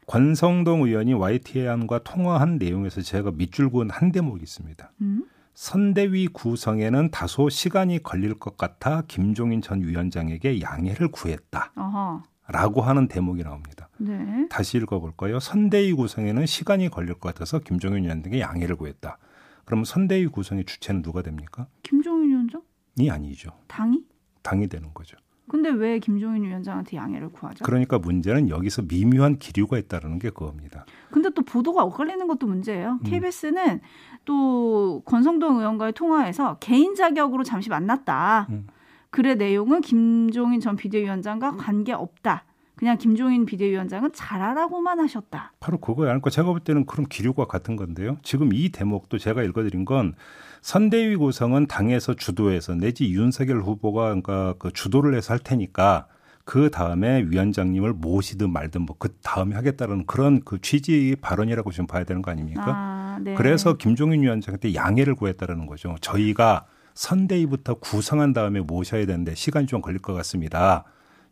권성동 0.06 0.82
의원이 0.82 1.14
YTN과 1.14 2.00
통화한 2.04 2.58
내용에서 2.58 3.02
제가 3.02 3.32
밑줄 3.32 3.70
그은 3.70 3.90
한 3.90 4.12
대목이 4.12 4.42
있습니다. 4.42 4.92
음? 5.00 5.25
선대위 5.54 6.28
구성에는 6.28 7.10
다소 7.10 7.48
시간이 7.48 8.02
걸릴 8.02 8.34
것 8.34 8.56
같아 8.56 9.02
김종인 9.08 9.62
전 9.62 9.80
위원장에게 9.80 10.60
양해를 10.60 11.08
구했다. 11.08 11.72
어허. 11.75 12.22
라고 12.48 12.82
하는 12.82 13.08
대목이 13.08 13.42
나옵니다. 13.42 13.88
네. 13.96 14.46
다시 14.50 14.76
읽어볼까요? 14.76 15.40
선대위 15.40 15.94
구성에는 15.94 16.46
시간이 16.46 16.90
걸릴 16.90 17.14
것 17.14 17.32
같아서 17.34 17.58
김종인 17.58 18.04
위원장에게 18.04 18.40
양해를 18.40 18.76
구했다. 18.76 19.18
그러면 19.66 19.85
선대위 19.85 20.28
구성의 20.28 20.64
주체는 20.64 21.02
누가 21.02 21.20
됩니까? 21.23 21.66
김종인 21.82 22.30
위원장? 22.30 22.62
이 22.99 23.11
아니죠. 23.11 23.50
당이? 23.66 24.02
당이 24.42 24.68
되는 24.68 24.94
거죠. 24.94 25.18
근데 25.49 25.70
왜 25.70 25.99
김종인 25.99 26.44
위원장한테 26.44 26.96
양해를 26.96 27.28
구하죠? 27.28 27.64
그러니까 27.64 27.99
문제는 27.99 28.49
여기서 28.49 28.82
미묘한 28.82 29.38
기류가 29.38 29.78
있다는 29.78 30.18
게 30.18 30.30
그겁니다. 30.30 30.87
근데 31.11 31.30
또 31.30 31.42
보도가 31.42 31.85
엇갈리는 31.85 32.26
것도 32.26 32.46
문제예요. 32.46 32.99
음. 33.04 33.04
KBS는 33.04 33.80
또 34.25 35.02
권성동 35.04 35.58
의원과의 35.58 35.92
통화에서 35.92 36.58
개인 36.58 36.94
자격으로 36.94 37.44
잠시 37.44 37.68
만났다. 37.68 38.46
음. 38.50 38.66
글의 39.11 39.37
내용은 39.37 39.80
김종인 39.80 40.61
전 40.61 40.76
비대위원장과 40.76 41.56
관계 41.56 41.92
없다. 41.92 42.44
그냥 42.76 42.99
김종인 42.99 43.47
비대위원장은 43.47 44.11
잘하라고만 44.12 45.00
하셨다. 45.00 45.52
바로 45.61 45.78
그거야. 45.78 46.09
그러니까 46.09 46.28
제가 46.30 46.50
볼 46.50 46.61
때는 46.61 46.85
그런 46.85 47.06
기류가 47.06 47.47
같은 47.47 47.75
건데요. 47.76 48.18
지금 48.23 48.52
이 48.52 48.68
대목도 48.68 49.18
제가 49.18 49.42
읽어드린 49.42 49.85
건 49.87 50.14
선대위 50.61 51.16
구성은 51.16 51.66
당에서 51.68 52.14
주도해서 52.14 52.75
내지 52.75 53.11
윤석열 53.12 53.62
후보가 53.62 54.02
그러니까 54.06 54.54
그 54.59 54.73
주도를 54.73 55.14
해서 55.16 55.33
할 55.33 55.38
테니까 55.38 56.06
그 56.45 56.71
다음에 56.71 57.23
위원장님을 57.23 57.95
모시든 57.95 58.50
말든 58.52 58.83
뭐 58.83 58.97
그 58.99 59.09
다음에 59.23 59.54
하겠다는 59.56 60.06
그런 60.06 60.42
그 60.45 60.61
취지의 60.61 61.16
발언이라고 61.16 61.73
지금 61.73 61.87
봐야 61.87 62.04
되는 62.04 62.23
거 62.23 62.30
아닙니까? 62.30 62.64
아, 62.66 63.18
네. 63.23 63.35
그래서 63.35 63.76
김종인 63.76 64.23
위원장한테 64.23 64.75
양해를 64.75 65.14
구했다라는 65.14 65.66
거죠. 65.66 65.97
저희가 66.00 66.66
선대위부터 66.95 67.75
구성한 67.75 68.33
다음에 68.33 68.61
모셔야 68.61 69.06
되는데 69.06 69.35
시간이 69.35 69.66
좀 69.66 69.80
걸릴 69.80 69.99
것 69.99 70.12
같습니다. 70.14 70.85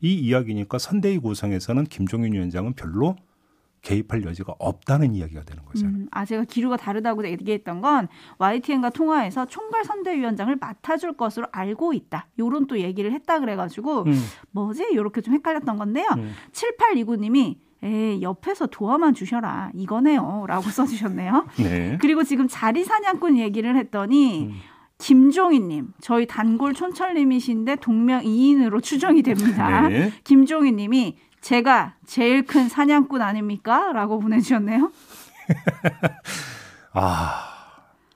이 0.04 0.14
이야기니까 0.16 0.78
선대위 0.78 1.18
구성에서는 1.18 1.84
김종인 1.84 2.34
위원장은 2.34 2.75
별로 2.75 3.16
개입할 3.80 4.25
여지가 4.25 4.54
없다는 4.58 5.14
이야기가 5.14 5.42
되는 5.44 5.64
거죠. 5.64 5.87
음, 5.87 6.08
아 6.11 6.25
제가 6.25 6.44
기류가 6.44 6.76
다르다고 6.76 7.26
얘기했던 7.26 7.80
건 7.80 8.08
YTN과 8.38 8.90
통화에서 8.90 9.46
총괄 9.46 9.84
선대위원장을 9.84 10.56
맡아줄 10.56 11.14
것으로 11.16 11.46
알고 11.52 11.94
있다. 11.94 12.28
요런 12.38 12.66
또 12.66 12.78
얘기를 12.80 13.12
했다 13.12 13.40
그래가지고 13.40 14.04
음, 14.04 14.14
뭐지? 14.50 14.88
이렇게 14.92 15.23
좀 15.23 15.34
헷갈렸던 15.34 15.76
건데요. 15.76 16.06
음. 16.16 16.32
7829님이 16.52 17.56
에이, 17.82 18.23
옆에서 18.23 18.66
도와만 18.66 19.12
주셔라. 19.12 19.70
이거네요. 19.75 20.46
라고 20.49 20.70
써주셨네요. 20.70 21.46
네. 21.62 21.99
그리고 22.00 22.25
지금 22.25 22.49
자리 22.49 22.82
사냥꾼 22.82 23.37
얘기를 23.37 23.76
했더니, 23.76 24.46
음. 24.46 24.54
김종희님, 25.04 25.88
저희 26.00 26.25
단골 26.25 26.73
촌철님이신데 26.73 27.76
동명이인으로 27.76 28.80
추정이 28.80 29.23
됩니다. 29.23 29.82
네. 29.88 30.11
김종희님이 30.25 31.18
제가 31.42 31.96
제일 32.06 32.46
큰 32.46 32.70
사냥꾼 32.70 33.20
아닙니까? 33.20 33.92
라고 33.92 34.18
보내주셨네요. 34.18 34.90
아 36.94 37.54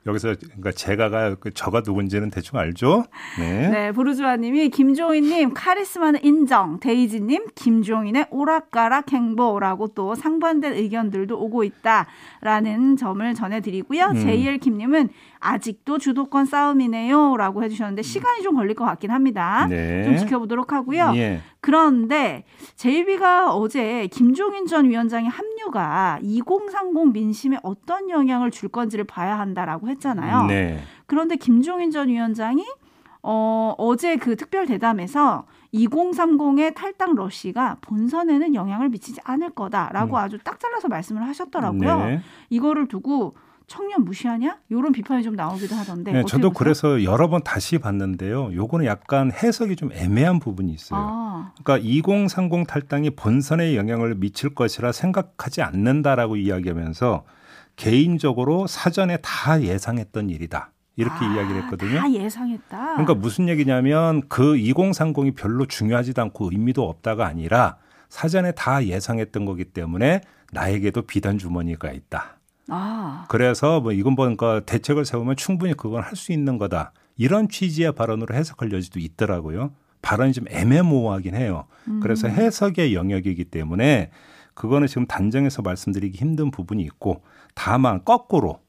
여기서 0.05 0.35
그러니까 0.39 0.71
제가가 0.71 1.35
그 1.35 1.51
저가 1.53 1.81
누군지는 1.85 2.29
대충 2.31 2.57
알죠? 2.57 3.05
네. 3.37 3.69
네, 3.69 3.91
보르주아님이 3.91 4.69
김종희님 4.69 5.53
카리스마는 5.53 6.21
인정. 6.23 6.79
데이지님 6.79 7.47
김종인의 7.55 8.27
오락가락 8.31 9.11
행보라고 9.13 9.89
또 9.89 10.15
상반된 10.15 10.73
의견들도 10.73 11.37
오고 11.37 11.63
있다라는 11.63 12.97
점을 12.97 13.33
전해드리고요. 13.33 14.05
음. 14.05 14.15
JL킴님은 14.15 15.09
아직도 15.39 15.97
주도권 15.97 16.45
싸움이네요 16.45 17.37
라고 17.37 17.63
해주셨는데 17.63 18.01
시간이 18.01 18.43
좀 18.43 18.55
걸릴 18.55 18.75
것 18.75 18.85
같긴 18.85 19.11
합니다. 19.11 19.67
네. 19.69 20.03
좀 20.03 20.17
지켜보도록 20.17 20.73
하고요. 20.73 21.13
예. 21.15 21.41
그런데 21.61 22.43
JB가 22.75 23.53
어제 23.53 24.07
김종인 24.07 24.65
전 24.65 24.89
위원장의 24.89 25.29
합류가 25.29 26.19
2030 26.21 27.13
민심에 27.13 27.57
어떤 27.63 28.09
영향을 28.09 28.51
줄 28.51 28.69
건지를 28.69 29.05
봐야 29.05 29.39
한다라고 29.39 29.87
했잖아요. 29.89 30.45
네. 30.45 30.79
그런데 31.05 31.35
김종인 31.35 31.91
전 31.91 32.09
위원장이 32.09 32.65
어, 33.21 33.75
어제 33.77 34.15
그 34.15 34.35
특별 34.35 34.65
대담에서 34.65 35.45
2030의 35.73 36.73
탈당 36.73 37.15
러시가 37.15 37.77
본선에는 37.81 38.55
영향을 38.55 38.89
미치지 38.89 39.19
않을 39.23 39.51
거다라고 39.51 40.15
음. 40.15 40.15
아주 40.15 40.37
딱 40.43 40.59
잘라서 40.59 40.87
말씀을 40.87 41.27
하셨더라고요. 41.27 41.97
네. 41.99 42.21
이거를 42.49 42.87
두고 42.87 43.35
청년 43.69 44.03
무시하냐? 44.03 44.57
이런 44.69 44.91
비판이 44.91 45.23
좀 45.23 45.35
나오기도 45.35 45.75
하던데. 45.75 46.11
네, 46.11 46.23
저도 46.25 46.49
보세요? 46.49 46.53
그래서 46.57 47.03
여러 47.03 47.29
번 47.29 47.43
다시 47.43 47.77
봤는데요. 47.77 48.53
요거는 48.53 48.85
약간 48.85 49.31
해석이 49.31 49.75
좀 49.75 49.91
애매한 49.93 50.39
부분이 50.39 50.73
있어요. 50.73 50.99
아, 51.01 51.53
그러니까 51.63 51.87
2030 51.87 52.67
탈당이 52.67 53.11
본선에 53.11 53.75
영향을 53.75 54.15
미칠 54.15 54.53
것이라 54.55 54.91
생각하지 54.91 55.61
않는다라고 55.61 56.35
이야기하면서 56.35 57.23
개인적으로 57.75 58.67
사전에 58.67 59.17
다 59.21 59.61
예상했던 59.61 60.29
일이다. 60.29 60.71
이렇게 60.95 61.23
아, 61.23 61.33
이야기를 61.33 61.63
했거든요. 61.63 61.99
다 61.99 62.11
예상했다. 62.11 62.77
그러니까 62.93 63.13
무슨 63.13 63.47
얘기냐면 63.47 64.23
그 64.27 64.55
2030이 64.55 65.35
별로 65.35 65.65
중요하지도 65.65 66.21
않고 66.23 66.49
의미도 66.51 66.89
없다가 66.89 67.25
아니라 67.25 67.77
사전에 68.09 68.51
다 68.51 68.83
예상했던 68.83 69.45
거기 69.45 69.63
때문에 69.63 70.21
나에게도 70.51 71.03
비단 71.03 71.37
주머니가 71.37 71.91
있다. 71.91 72.38
아, 72.71 73.25
그래서 73.29 73.79
뭐 73.81 73.91
이건 73.91 74.13
뭔가 74.13 74.59
대책을 74.61 75.05
세우면 75.05 75.35
충분히 75.35 75.73
그건 75.73 76.03
할 76.03 76.15
수 76.15 76.31
있는 76.31 76.57
거다. 76.57 76.91
이런 77.17 77.49
취지의 77.49 77.93
발언으로 77.93 78.33
해석할 78.35 78.71
여지도 78.71 78.99
있더라고요. 78.99 79.71
발언이 80.01 80.33
좀 80.33 80.45
애매모호하긴 80.49 81.35
해요. 81.35 81.65
그래서 82.01 82.27
음. 82.27 82.33
해석의 82.33 82.93
영역이기 82.93 83.45
때문에 83.45 84.11
그거는 84.53 84.87
지금 84.87 85.05
단정해서 85.05 85.61
말씀드리기 85.61 86.17
힘든 86.17 86.51
부분이 86.51 86.83
있고 86.83 87.23
다만 87.55 88.03
거꾸로 88.05 88.59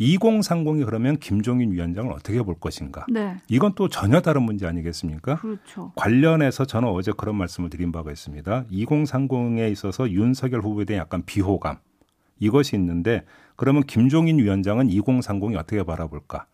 2030이 0.00 0.84
그러면 0.84 1.18
김종인 1.18 1.70
위원장을 1.72 2.10
어떻게 2.12 2.42
볼 2.42 2.54
것인가. 2.58 3.06
네, 3.08 3.36
이건 3.48 3.74
또 3.74 3.88
전혀 3.88 4.20
다른 4.20 4.42
문제 4.42 4.66
아니겠습니까? 4.66 5.36
그렇죠. 5.36 5.92
관련해서 5.94 6.64
저는 6.64 6.88
어제 6.88 7.12
그런 7.16 7.36
말씀을 7.36 7.70
드린 7.70 7.92
바가 7.92 8.10
있습니다. 8.10 8.64
2030에 8.72 9.70
있어서 9.72 10.10
윤석열 10.10 10.62
후보에 10.62 10.84
대한 10.86 11.02
약간 11.02 11.22
비호감 11.24 11.76
이것이 12.42 12.74
있는데 12.74 13.24
그러면 13.54 13.84
김종인 13.84 14.38
위원장은 14.38 14.88
2030이 14.88 15.56
어떻게 15.56 15.84
바라볼까? 15.84 16.46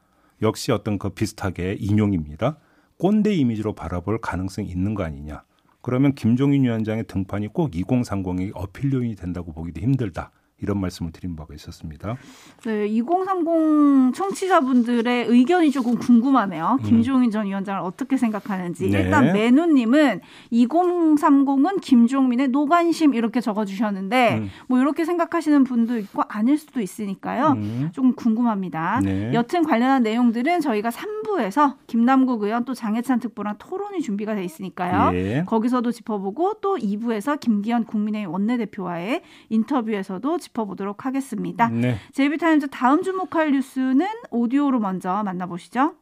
역시 0.43 0.71
어떤 0.71 0.99
그 0.99 1.09
비슷하게 1.09 1.79
인용입니다. 1.81 2.59
꼰대 2.99 3.35
이미지로 3.35 3.75
바라볼 3.75 4.21
가능성이 4.21 4.69
있는 4.69 4.95
거 4.95 5.05
아니냐? 5.05 5.43
그러면 5.81 6.15
김종인 6.15 6.65
위원장의 6.65 7.05
등판이 7.07 7.49
꼭 7.55 7.71
2030의 7.71 8.51
어필 8.55 8.93
요인이 8.93 9.17
된다고 9.17 9.53
보기도 9.53 9.81
힘들다. 9.81 10.31
이런 10.61 10.81
말씀을 10.81 11.13
드린 11.13 11.37
바가 11.37 11.55
있었습니다. 11.55 12.17
네, 12.65 12.87
2030 12.89 14.15
청취자분들의 14.15 15.27
의견이 15.27 15.71
조금 15.71 15.97
궁금하네요. 15.97 16.79
김종인 16.85 17.31
전 17.31 17.47
위원장을 17.47 17.81
어떻게 17.81 18.17
생각하는지. 18.17 18.87
음. 18.87 18.91
네. 18.91 19.03
일단 19.03 19.33
매누님은 19.33 20.21
2030은 20.53 21.81
김종민의 21.81 22.49
노관심 22.49 23.15
이렇게 23.15 23.41
적어주셨는데 23.41 24.39
음. 24.39 24.51
뭐 24.67 24.81
이렇게 24.81 25.05
생각하시는 25.05 25.63
분도 25.65 25.97
있고 25.99 26.23
아닐 26.29 26.59
수도 26.59 26.81
있으니까요. 26.81 27.53
음. 27.53 27.91
조금 27.93 28.15
궁금합니다. 28.15 29.01
네. 29.05 29.33
여튼 29.35 29.63
관련한 29.63 30.03
내용들은 30.03 30.61
저희가 30.61 30.91
3부에서 30.91 31.77
김남국 31.87 32.43
의원 32.43 32.65
또 32.65 32.75
장해찬 32.75 33.21
특보랑 33.21 33.57
토론이 33.59 34.01
준비가 34.03 34.35
돼 34.35 34.45
있으니까요. 34.45 35.17
예. 35.17 35.45
거기서도 35.47 35.93
짚어보고 35.93 36.55
또 36.61 36.77
2부에서 36.77 37.39
김기현 37.39 37.85
국민의힘 37.85 38.33
원내대표와의 38.33 39.23
인터뷰에서도 39.51 40.39
짚어보도록 40.59 41.05
하겠습니다. 41.07 41.69
네. 41.69 41.95
제이비타임즈 42.13 42.69
다음 42.71 43.03
주목할 43.03 43.53
뉴스는 43.53 44.07
오디오로 44.31 44.79
먼저 44.81 45.23
만나보시죠. 45.23 45.93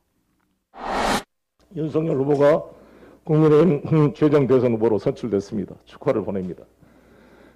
윤석열 1.75 2.17
후보가 2.17 2.65
국민의힘 3.25 4.15
최종 4.15 4.47
대선 4.47 4.73
후보로 4.75 4.99
선출됐습니다. 4.99 5.75
축하를 5.85 6.23
보냅니다. 6.25 6.63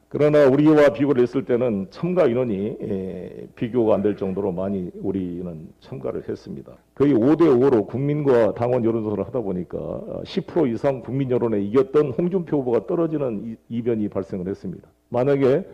그러나 0.09 0.45
우리와 0.49 0.89
비교를 0.89 1.23
했을 1.23 1.45
때는 1.45 1.87
참가 1.91 2.27
인원이 2.27 2.77
에, 2.83 3.47
비교가 3.55 3.95
안 3.95 4.03
될 4.03 4.17
정도로 4.17 4.51
많이 4.51 4.91
우리는 5.01 5.69
참가를 5.79 6.29
했습니다. 6.29 6.73
거의 6.97 7.15
5대 7.15 7.43
5로 7.43 7.87
국민과 7.87 8.55
당원 8.55 8.85
여론조사를 8.85 9.25
하다 9.27 9.41
보니까 9.43 9.79
10% 10.25 10.75
이상 10.75 11.01
국민 11.03 11.31
여론에 11.31 11.61
이겼던 11.61 12.11
홍준표 12.19 12.59
후보가 12.59 12.89
떨어지는 12.89 13.57
이- 13.71 13.77
이변이 13.79 14.09
발생을 14.09 14.49
했습니다. 14.49 14.89
만약에 15.11 15.65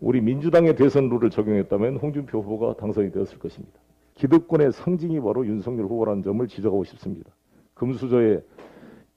우리 0.00 0.20
민주당의 0.20 0.76
대선 0.76 1.08
룰을 1.08 1.30
적용했다면 1.30 1.96
홍준표 1.96 2.40
후보가 2.40 2.74
당선이 2.76 3.12
되었을 3.12 3.38
것입니다. 3.38 3.78
기득권의 4.14 4.72
상징이 4.72 5.20
바로 5.20 5.46
윤석열 5.46 5.86
후보라는 5.86 6.22
점을 6.22 6.46
지적하고 6.46 6.84
싶습니다. 6.84 7.30
금수저의 7.74 8.42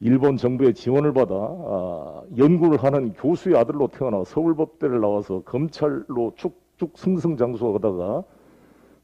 일본 0.02 0.38
정부의 0.38 0.74
지원을 0.74 1.14
받아 1.14 1.34
아, 1.36 2.24
연구를 2.38 2.82
하는 2.84 3.14
교수의 3.14 3.58
아들로 3.58 3.88
태어나 3.88 4.24
서울법대를 4.24 5.02
나와서 5.02 5.42
검찰로 5.46 6.34
쭉쭉 6.36 6.98
승승장구하다가 6.98 8.24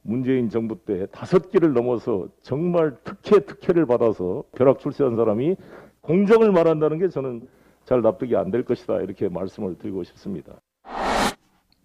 문재인 0.03 0.49
정부 0.49 0.77
때 0.77 1.07
다섯 1.11 1.51
개를 1.51 1.73
넘어서 1.73 2.27
정말 2.41 2.95
특혜 3.03 3.39
특혜를 3.39 3.85
받아서 3.85 4.43
벼락 4.53 4.79
출세한 4.79 5.15
사람이 5.15 5.55
공정을 6.01 6.51
말한다는 6.51 6.99
게 6.99 7.09
저는 7.09 7.47
잘 7.83 8.01
납득이 8.01 8.35
안 8.35 8.51
될 8.51 8.63
것이다 8.63 9.01
이렇게 9.01 9.27
말씀을 9.27 9.77
드리고 9.77 10.03
싶습니다. 10.03 10.53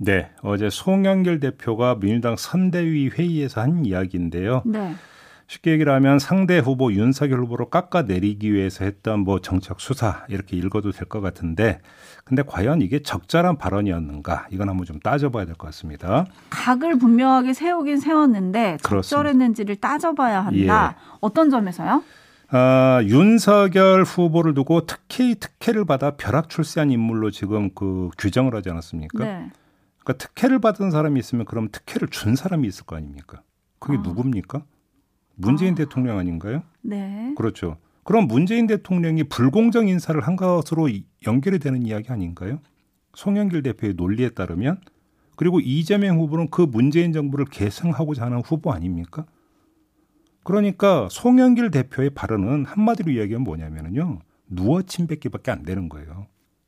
네, 0.02 0.30
어제 0.42 0.70
송영길 0.70 1.40
대표가 1.40 1.98
민주당 2.00 2.34
선대위 2.36 3.08
회의에서 3.10 3.60
한 3.60 3.84
이야기인데요. 3.84 4.62
네. 4.64 4.94
쉽게 5.46 5.72
얘기를 5.72 5.92
하면 5.94 6.18
상대 6.20 6.58
후보 6.58 6.92
윤석열 6.92 7.40
후보로 7.40 7.70
깎아내리기 7.70 8.52
위해서 8.54 8.84
했던 8.84 9.20
뭐 9.20 9.40
정책 9.40 9.80
수사 9.80 10.24
이렇게 10.28 10.56
읽어도 10.56 10.92
될 10.92 11.08
것 11.08 11.20
같은데 11.20 11.80
근데 12.24 12.42
과연 12.46 12.80
이게 12.82 13.00
적절한 13.02 13.58
발언이었는가 13.58 14.46
이건 14.52 14.68
한번 14.68 14.86
좀 14.86 15.00
따져봐야 15.00 15.44
될 15.46 15.56
것 15.56 15.66
같습니다. 15.66 16.24
각을 16.50 16.98
분명하게 16.98 17.52
세우긴 17.52 17.98
세웠는데. 17.98 18.78
적절했는지를 18.82 19.76
따져봐야 19.76 20.40
한다. 20.46 20.96
예. 20.96 21.16
어떤 21.20 21.50
점에서요? 21.50 22.02
아, 22.52 23.00
윤석열 23.04 24.04
후보를 24.04 24.54
두고 24.54 24.86
특혜 24.86 25.34
특혜를 25.34 25.84
받아 25.84 26.12
벼락 26.16 26.48
출세한 26.48 26.90
인물로 26.92 27.30
지금 27.32 27.70
그 27.74 28.08
규정을 28.18 28.54
하지 28.54 28.70
않았습니까? 28.70 29.24
네. 29.24 29.50
그러니까 30.10 30.12
특혜를 30.18 30.58
받은 30.58 30.90
사람이 30.90 31.18
있으면 31.20 31.44
그럼 31.46 31.68
특혜를 31.70 32.08
준 32.08 32.34
사람이 32.34 32.66
있을 32.66 32.84
거 32.84 32.96
아닙니까? 32.96 33.42
그게 33.78 33.98
아. 33.98 34.02
누굽니까? 34.02 34.64
문재인 35.36 35.72
아. 35.72 35.76
대통령 35.76 36.18
아닌가요? 36.18 36.62
네. 36.82 37.32
그렇죠. 37.36 37.76
그럼 38.02 38.26
문재인 38.26 38.66
대통령이 38.66 39.24
불공정 39.24 39.88
인사를 39.88 40.20
한 40.20 40.36
것으로 40.36 40.88
이- 40.88 41.04
연결이 41.26 41.58
되는 41.58 41.82
이야기 41.86 42.10
아닌가요? 42.10 42.60
송영길 43.14 43.62
대표의 43.62 43.94
논리에 43.94 44.30
따르면 44.30 44.80
그리고 45.36 45.60
이재명 45.60 46.18
후보는 46.18 46.50
그 46.50 46.62
문재인 46.62 47.12
정부를 47.12 47.44
계승하고자 47.46 48.24
하는 48.24 48.40
후보 48.44 48.72
아닙니까? 48.72 49.26
그러니까 50.42 51.08
송영길 51.10 51.70
대표의 51.70 52.10
발언은 52.10 52.64
한마디로 52.64 53.12
이야기하면 53.12 53.44
뭐냐면요. 53.44 54.20
누워 54.48 54.82
침뱉기밖에 54.82 55.50
안 55.50 55.62
되는 55.62 55.88
거예요. 55.88 56.26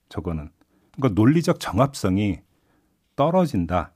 저거는. 0.09 0.51
그러니까 0.97 1.21
논리적 1.21 1.59
정합성이 1.59 2.41
떨어진다. 3.17 3.93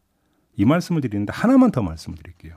이 0.57 0.65
말씀을 0.65 1.01
드리는데 1.01 1.33
하나만 1.35 1.71
더 1.71 1.83
말씀을 1.83 2.17
드릴게요. 2.19 2.55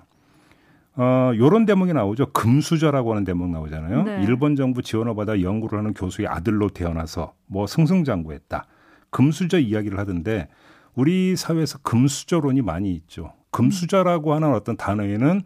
어, 0.95 1.31
요런 1.35 1.65
대목이 1.65 1.93
나오죠. 1.93 2.31
금수저라고 2.33 3.11
하는 3.11 3.23
대목 3.23 3.49
나오잖아요. 3.49 4.03
네. 4.03 4.23
일본 4.23 4.55
정부 4.55 4.81
지원을 4.81 5.15
받아 5.15 5.41
연구를 5.41 5.79
하는 5.79 5.93
교수의 5.93 6.27
아들로 6.27 6.69
태어나서 6.69 7.33
뭐 7.45 7.67
승승장구했다. 7.67 8.65
금수저 9.09 9.59
이야기를 9.59 9.97
하던데 9.97 10.49
우리 10.95 11.35
사회에서 11.35 11.79
금수저론이 11.79 12.61
많이 12.61 12.91
있죠. 12.95 13.33
금수저라고 13.51 14.33
하는 14.33 14.53
어떤 14.53 14.75
단어에는 14.75 15.41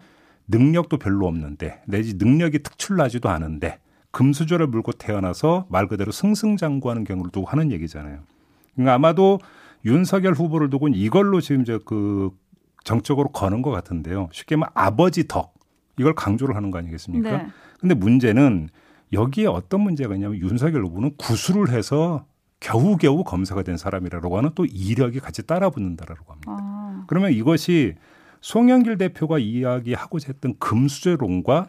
능력도 0.48 0.98
별로 0.98 1.28
없는데 1.28 1.82
내지 1.88 2.16
능력이 2.16 2.60
특출나지도 2.60 3.30
않은데 3.30 3.80
금수저를 4.12 4.68
물고 4.68 4.92
태어나서 4.92 5.68
말 5.70 5.88
그대로 5.88 6.12
승승장구하는 6.12 7.04
경우를 7.04 7.32
두고 7.32 7.48
하는 7.48 7.72
얘기잖아요. 7.72 8.20
그러니까 8.74 8.94
아마도 8.94 9.40
윤석열 9.86 10.34
후보를 10.34 10.70
두고는 10.70 10.98
이걸로 10.98 11.42
지금 11.42 11.62
이제 11.62 11.80
그 11.86 12.32
정적으로 12.84 13.30
거는 13.30 13.62
것 13.62 13.72
같은데요. 13.72 14.30
쉽게 14.32 14.56
말하면 14.56 14.72
아버지 14.76 15.28
덕 15.28 15.54
이걸 15.98 16.14
강조를 16.16 16.56
하는 16.56 16.72
거 16.72 16.78
아니겠습니까? 16.80 17.38
네. 17.38 17.48
근데 17.80 17.96
문제는 17.96 18.70
여기에 19.12 19.48
어떤 19.48 19.82
문제가 19.82 20.16
있냐면 20.16 20.38
윤석열 20.40 20.84
후보는 20.86 21.16
구술을 21.18 21.70
해서 21.70 22.26
겨우겨우 22.60 23.24
검사가 23.24 23.64
된 23.64 23.78
사람이라고 23.78 24.38
하는 24.38 24.52
또 24.56 24.66
이력이 24.66 25.20
같이 25.20 25.46
따라 25.46 25.70
붙는다라고 25.70 26.32
합니다. 26.32 26.52
아, 26.60 27.04
그러면 27.08 27.34
이것이 27.34 27.96
송영길 28.42 28.98
대표가 28.98 29.38
이야기하고자 29.38 30.28
했던 30.30 30.56
금수저론과 30.60 31.66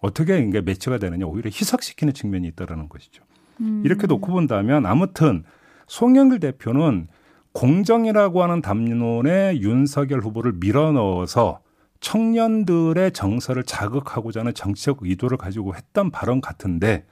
어떻게 0.00 0.40
이게 0.40 0.60
매치가 0.60 0.98
되느냐 0.98 1.26
오히려 1.26 1.48
희석시키는 1.48 2.12
측면이 2.12 2.48
있다라는 2.48 2.88
것이죠. 2.88 3.22
음. 3.60 3.82
이렇게 3.84 4.06
놓고 4.06 4.32
본다면 4.32 4.84
아무튼 4.84 5.44
송영길 5.86 6.40
대표는 6.40 7.08
공정이라고 7.52 8.42
하는 8.42 8.62
담론에 8.62 9.58
윤석열 9.60 10.20
후보를 10.20 10.54
밀어넣어서 10.54 11.60
청년들의 12.00 13.12
정서를 13.12 13.62
자극하고자 13.62 14.40
하는 14.40 14.54
정치적 14.54 14.98
의도를 15.02 15.38
가지고 15.38 15.74
했던 15.74 16.10
발언 16.10 16.40
같은데 16.40 17.06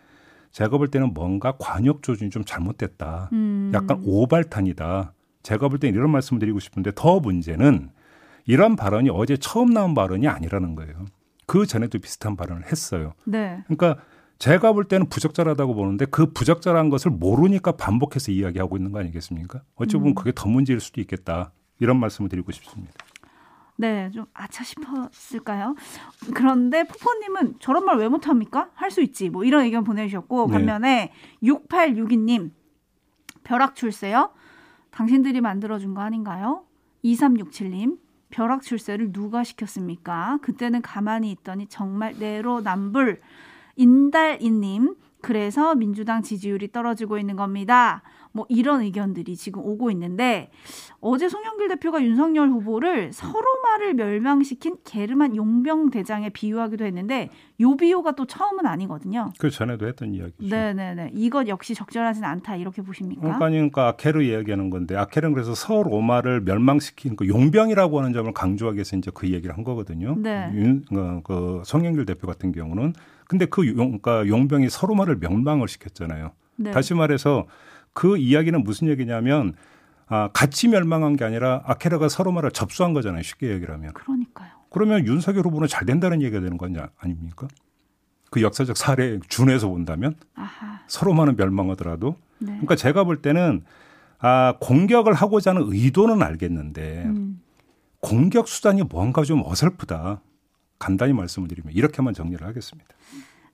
제가 0.50 0.78
볼 0.78 0.88
때는 0.88 1.14
뭔가 1.14 1.54
관역 1.58 2.02
조준이 2.02 2.30
좀 2.30 2.44
잘못됐다. 2.44 3.30
음. 3.32 3.70
약간 3.72 4.02
오발탄이다. 4.04 5.12
제가 5.42 5.68
볼 5.68 5.78
때는 5.78 5.94
이런 5.94 6.10
말씀을 6.10 6.40
드리고 6.40 6.58
싶은데 6.58 6.90
더 6.94 7.20
문제는 7.20 7.90
이런 8.46 8.74
발언이 8.74 9.10
어제 9.10 9.36
처음 9.36 9.72
나온 9.72 9.94
발언이 9.94 10.26
아니라는 10.26 10.74
거예요. 10.74 11.04
그 11.46 11.66
전에도 11.66 11.98
비슷한 11.98 12.36
발언을 12.36 12.66
했어요. 12.66 13.12
네. 13.24 13.62
그러니까 13.68 14.02
제가 14.40 14.72
볼 14.72 14.84
때는 14.86 15.06
부적절하다고 15.10 15.74
보는데 15.74 16.06
그 16.06 16.32
부적절한 16.32 16.88
것을 16.88 17.10
모르니까 17.10 17.72
반복해서 17.72 18.32
이야기하고 18.32 18.78
있는 18.78 18.90
거 18.90 18.98
아니겠습니까? 18.98 19.60
어찌 19.76 19.96
보면 19.98 20.14
그게 20.14 20.32
더 20.34 20.48
문제일 20.48 20.80
수도 20.80 21.00
있겠다. 21.02 21.52
이런 21.78 22.00
말씀을 22.00 22.30
드리고 22.30 22.50
싶습니다. 22.52 22.94
네, 23.76 24.10
좀 24.12 24.24
아차 24.32 24.64
싶었을까요? 24.64 25.74
그런데 26.34 26.84
푸포님은 26.84 27.56
저런 27.60 27.84
말 27.84 27.98
왜 27.98 28.08
못합니까? 28.08 28.70
할 28.74 28.90
수 28.90 29.02
있지. 29.02 29.28
뭐 29.28 29.44
이런 29.44 29.64
의견 29.64 29.84
보내주셨고 29.84 30.46
네. 30.46 30.52
반면에 30.52 31.12
6862님 31.42 32.50
벼락 33.44 33.74
출세요? 33.76 34.30
당신들이 34.90 35.42
만들어준 35.42 35.92
거 35.92 36.00
아닌가요? 36.00 36.64
2367님 37.04 37.98
벼락 38.30 38.62
출세를 38.62 39.12
누가 39.12 39.44
시켰습니까? 39.44 40.38
그때는 40.40 40.80
가만히 40.80 41.30
있더니 41.32 41.66
정말 41.66 42.14
내로남불 42.18 43.20
인달이님 43.76 44.94
그래서 45.20 45.74
민주당 45.74 46.22
지지율이 46.22 46.72
떨어지고 46.72 47.18
있는 47.18 47.36
겁니다. 47.36 48.02
뭐 48.32 48.46
이런 48.48 48.82
의견들이 48.82 49.36
지금 49.36 49.62
오고 49.64 49.90
있는데 49.90 50.50
어제 51.00 51.28
송영길 51.28 51.68
대표가 51.68 52.02
윤석열 52.02 52.48
후보를 52.48 53.12
서로 53.12 53.44
말을 53.62 53.94
멸망시킨 53.94 54.76
게르만 54.84 55.36
용병 55.36 55.90
대장에 55.90 56.28
비유하기도 56.28 56.84
했는데 56.84 57.30
요 57.60 57.76
비유가 57.76 58.12
또 58.12 58.26
처음은 58.26 58.66
아니거든요. 58.66 59.32
그 59.38 59.50
전에도 59.50 59.86
했던 59.86 60.14
이야기죠. 60.14 60.54
네네네. 60.54 61.12
이것 61.14 61.48
역시 61.48 61.74
적절하진 61.74 62.24
않다 62.24 62.56
이렇게 62.56 62.82
보십니까? 62.82 63.22
그러니까, 63.22 63.48
그러니까 63.48 63.88
아케르 63.88 64.22
이야기하는 64.22 64.70
건데 64.70 64.96
아케르는 64.96 65.34
그래서 65.34 65.54
서로마를 65.54 66.40
멸망시킨 66.42 67.16
그 67.16 67.26
용병이라고 67.26 67.98
하는 67.98 68.12
점을 68.12 68.32
강조하기 68.32 68.76
위해서 68.76 68.96
이제 68.96 69.10
그 69.12 69.28
얘기를 69.30 69.56
한 69.56 69.64
거거든요. 69.64 70.14
네. 70.18 70.50
윤, 70.54 70.84
어, 70.92 71.20
그 71.24 71.62
송영길 71.64 72.06
대표 72.06 72.26
같은 72.26 72.52
경우는 72.52 72.92
근데 73.26 73.46
그 73.46 73.66
용, 73.68 73.98
그러니까 74.00 74.26
용병이 74.26 74.68
서로마를 74.70 75.16
명망을 75.16 75.68
시켰잖아요. 75.68 76.32
네. 76.56 76.70
다시 76.72 76.94
말해서 76.94 77.46
그 78.00 78.16
이야기는 78.16 78.64
무슨 78.64 78.88
얘기냐면 78.88 79.52
아, 80.06 80.30
같이 80.32 80.68
멸망한 80.68 81.16
게 81.16 81.24
아니라 81.26 81.62
아케르가 81.66 82.08
서로마를 82.08 82.50
접수한 82.50 82.94
거잖아요. 82.94 83.20
쉽게 83.22 83.48
얘기를 83.50 83.74
하면. 83.74 83.92
그러니까요. 83.92 84.48
그러면 84.70 85.06
윤석열 85.06 85.44
후보는 85.44 85.68
잘 85.68 85.84
된다는 85.84 86.22
얘기가 86.22 86.40
되는 86.40 86.56
거 86.56 86.64
아니- 86.64 86.78
아닙니까? 86.98 87.46
그 88.30 88.40
역사적 88.40 88.78
사례에 88.78 89.18
준해서 89.28 89.68
본다면 89.68 90.14
아하. 90.34 90.80
서로마는 90.86 91.36
멸망하더라도 91.36 92.16
네. 92.38 92.46
그러니까 92.52 92.74
제가 92.74 93.04
볼 93.04 93.20
때는 93.20 93.64
아, 94.18 94.54
공격을 94.60 95.12
하고자 95.12 95.50
하는 95.50 95.64
의도는 95.70 96.22
알겠는데 96.22 97.02
음. 97.04 97.42
공격 98.00 98.48
수단이 98.48 98.82
뭔가 98.84 99.24
좀 99.24 99.42
어설프다. 99.44 100.22
간단히 100.78 101.12
말씀을 101.12 101.48
드리면 101.48 101.74
이렇게만 101.74 102.14
정리를 102.14 102.46
하겠습니다. 102.46 102.88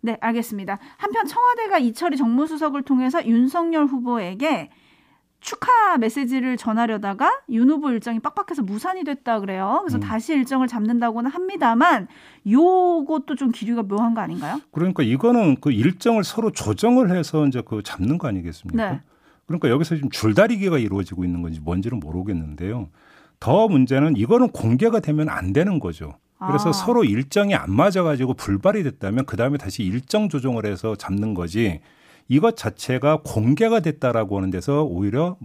네, 0.07 0.17
알겠습니다. 0.21 0.79
한편 0.99 1.27
청와대가 1.27 1.79
이철희 1.79 2.17
정무수석을 2.17 2.83
통해서 2.83 3.27
윤석열 3.27 3.87
후보에게 3.87 4.71
축하 5.41 5.99
메시지를 5.99 6.57
전하려다가 6.57 7.41
윤 7.51 7.69
후보 7.69 7.91
일정이 7.91 8.21
빡빡해서 8.21 8.63
무산이 8.63 9.03
됐다 9.03 9.41
그래요. 9.41 9.81
그래서 9.83 9.99
음. 9.99 10.01
다시 10.01 10.33
일정을 10.33 10.69
잡는다고는 10.69 11.29
합니다만 11.29 12.07
요것도 12.49 13.35
좀 13.35 13.51
기류가 13.51 13.83
묘한 13.83 14.15
거 14.15 14.21
아닌가요? 14.21 14.61
그러니까 14.71 15.03
이거는 15.03 15.57
그 15.61 15.73
일정을 15.73 16.23
서로 16.23 16.53
조정을 16.53 17.11
해서 17.11 17.45
이제 17.49 17.61
그 17.67 17.83
잡는 17.83 18.17
거 18.19 18.29
아니겠습니까? 18.29 18.91
네. 18.93 19.01
그러니까 19.47 19.69
여기서 19.71 19.97
지금 19.97 20.09
줄다리기가 20.11 20.79
이루어지고 20.79 21.25
있는 21.25 21.43
건지 21.43 21.59
뭔지는 21.61 21.99
모르겠는데요. 21.99 22.91
더 23.41 23.67
문제는 23.67 24.17
이거는 24.17 24.51
공개가 24.51 25.01
되면 25.01 25.29
안 25.29 25.53
되는 25.53 25.81
거죠. 25.81 26.15
그래서 26.39 26.71
아. 26.71 26.73
서로 26.73 27.05
일정이 27.05 27.55
안 27.55 27.73
맞아가지고 27.73 28.35
불발이 28.35 28.83
됐다면 28.83 29.25
그 29.27 29.37
다음에 29.37 29.57
다시 29.57 29.83
일정 29.83 30.29
조정을 30.29 30.67
해서 30.67 30.95
잡는 30.95 31.35
거지. 31.35 31.81
이것 32.29 32.57
자체가 32.57 33.21
공개가 33.25 33.81
됐다라고 33.81 34.37
하는 34.37 34.51
데서 34.51 34.83
오히려 34.83 35.37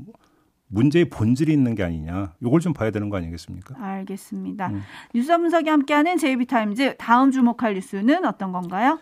문제의 0.68 1.10
본질이 1.10 1.52
있는 1.54 1.76
게 1.76 1.84
아니냐. 1.84 2.34
이걸 2.42 2.60
좀 2.60 2.74
봐야 2.74 2.92
되는 2.92 3.10
거 3.10 3.18
아니겠습니까? 3.18 3.76
알겠습니다. 3.80 4.68
음. 4.68 4.82
뉴스 5.14 5.38
분석이 5.38 5.70
함께하는 5.70 6.18
JB타임즈 6.18 6.96
다음 6.98 7.32
주목할 7.32 7.76
뉴스는 7.76 8.26
어떤 8.26 8.52
건가요? 8.52 9.00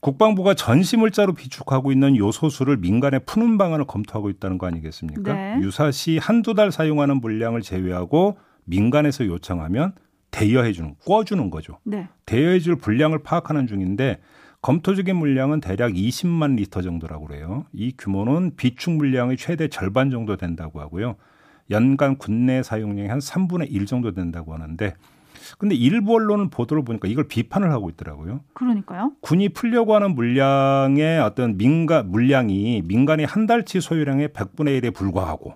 국방부가 0.00 0.54
전시물자로 0.54 1.34
비축하고 1.34 1.92
있는 1.92 2.16
요소수를 2.16 2.78
민간에 2.78 3.20
푸는 3.20 3.56
방안을 3.56 3.84
검토하고 3.84 4.30
있다는 4.30 4.58
거 4.58 4.66
아니겠습니까? 4.66 5.32
네. 5.32 5.58
유사시 5.60 6.18
한두 6.18 6.54
달 6.54 6.72
사용하는 6.72 7.20
물량을 7.20 7.62
제외하고 7.62 8.36
민간에서 8.64 9.26
요청하면 9.26 9.92
대여해 10.32 10.72
주는, 10.72 10.96
꿔 11.06 11.22
주는 11.22 11.48
거죠. 11.50 11.78
네. 11.84 12.08
대여해 12.26 12.58
줄 12.58 12.74
분량을 12.74 13.22
파악하는 13.22 13.68
중인데 13.68 14.18
검토 14.60 14.94
중인 14.94 15.16
물량은 15.16 15.60
대략 15.60 15.92
20만 15.92 16.56
리터 16.56 16.82
정도라고 16.82 17.26
그래요. 17.26 17.66
이 17.72 17.94
규모는 17.96 18.56
비축 18.56 18.94
물량의 18.94 19.36
최대 19.36 19.68
절반 19.68 20.10
정도 20.10 20.36
된다고 20.36 20.80
하고요. 20.80 21.16
연간 21.70 22.16
국내 22.16 22.62
사용량의 22.62 23.08
한 23.08 23.18
3분의 23.18 23.70
1 23.70 23.86
정도 23.86 24.12
된다고 24.12 24.54
하는데 24.54 24.94
근데 25.58 25.74
일부 25.74 26.14
언론은 26.14 26.50
보도를 26.50 26.84
보니까 26.84 27.08
이걸 27.08 27.26
비판을 27.26 27.70
하고 27.72 27.90
있더라고요. 27.90 28.40
그러니까요. 28.54 29.12
군이 29.20 29.50
풀려고 29.50 29.94
하는 29.94 30.14
물량의 30.14 31.20
어떤 31.20 31.56
민간 31.56 32.10
물량이 32.10 32.82
민간의 32.86 33.26
한 33.26 33.46
달치 33.46 33.80
소유량의 33.80 34.28
100분의 34.28 34.80
1에 34.80 34.94
불과하고 34.94 35.54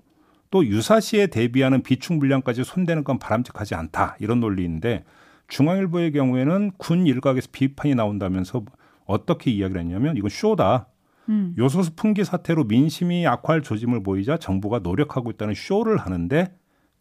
또 0.50 0.64
유사시에 0.64 1.28
대비하는 1.28 1.82
비축 1.82 2.16
물량까지 2.16 2.64
손대는 2.64 3.04
건 3.04 3.18
바람직하지 3.18 3.74
않다 3.74 4.16
이런 4.20 4.40
논리인데 4.40 5.04
중앙일보의 5.48 6.12
경우에는 6.12 6.72
군 6.76 7.06
일각에서 7.06 7.48
비판이 7.52 7.94
나온다면서 7.94 8.64
어떻게 9.04 9.50
이야기를 9.50 9.80
했냐면 9.80 10.16
이건 10.16 10.28
쇼다. 10.30 10.88
음. 11.28 11.54
요소수 11.58 11.94
풍기 11.94 12.24
사태로 12.24 12.64
민심이 12.64 13.26
악화할 13.26 13.62
조짐을 13.62 14.02
보이자 14.02 14.36
정부가 14.36 14.80
노력하고 14.80 15.30
있다는 15.30 15.54
쇼를 15.54 15.96
하는데 15.96 16.52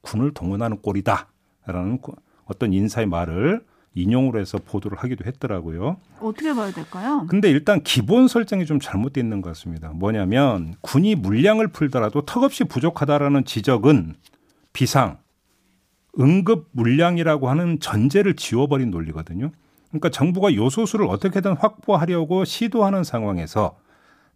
군을 0.02 0.34
동원하는 0.34 0.82
꼴이다라는 0.82 2.00
어떤 2.46 2.74
인사의 2.74 3.08
말을 3.08 3.64
인용으로 3.96 4.40
해서 4.40 4.60
보도를 4.64 4.98
하기도 4.98 5.26
했더라고요. 5.26 5.98
어떻게 6.20 6.54
봐야 6.54 6.72
될까요? 6.72 7.26
근데 7.30 7.50
일단 7.50 7.82
기본 7.82 8.28
설정이 8.28 8.66
좀 8.66 8.80
잘못되어 8.80 9.24
있는 9.24 9.42
것 9.42 9.50
같습니다. 9.50 9.90
뭐냐면 9.90 10.76
군이 10.82 11.16
물량을 11.16 11.70
풀더라도 11.70 12.22
턱없이 12.26 12.66
부족하다라는 12.66 13.46
지적은 13.46 14.16
비상, 14.74 15.18
응급 16.20 16.68
물량이라고 16.72 17.50
하는 17.50 17.80
전제를 17.80 18.36
지워버린 18.36 18.92
논리거든요. 18.92 19.52
그러니까 19.90 20.10
정부가 20.10 20.54
요소수를 20.54 21.08
어떻게든 21.08 21.54
확보하려고 21.54 22.44
시도하는 22.46 23.04
상황에서 23.04 23.78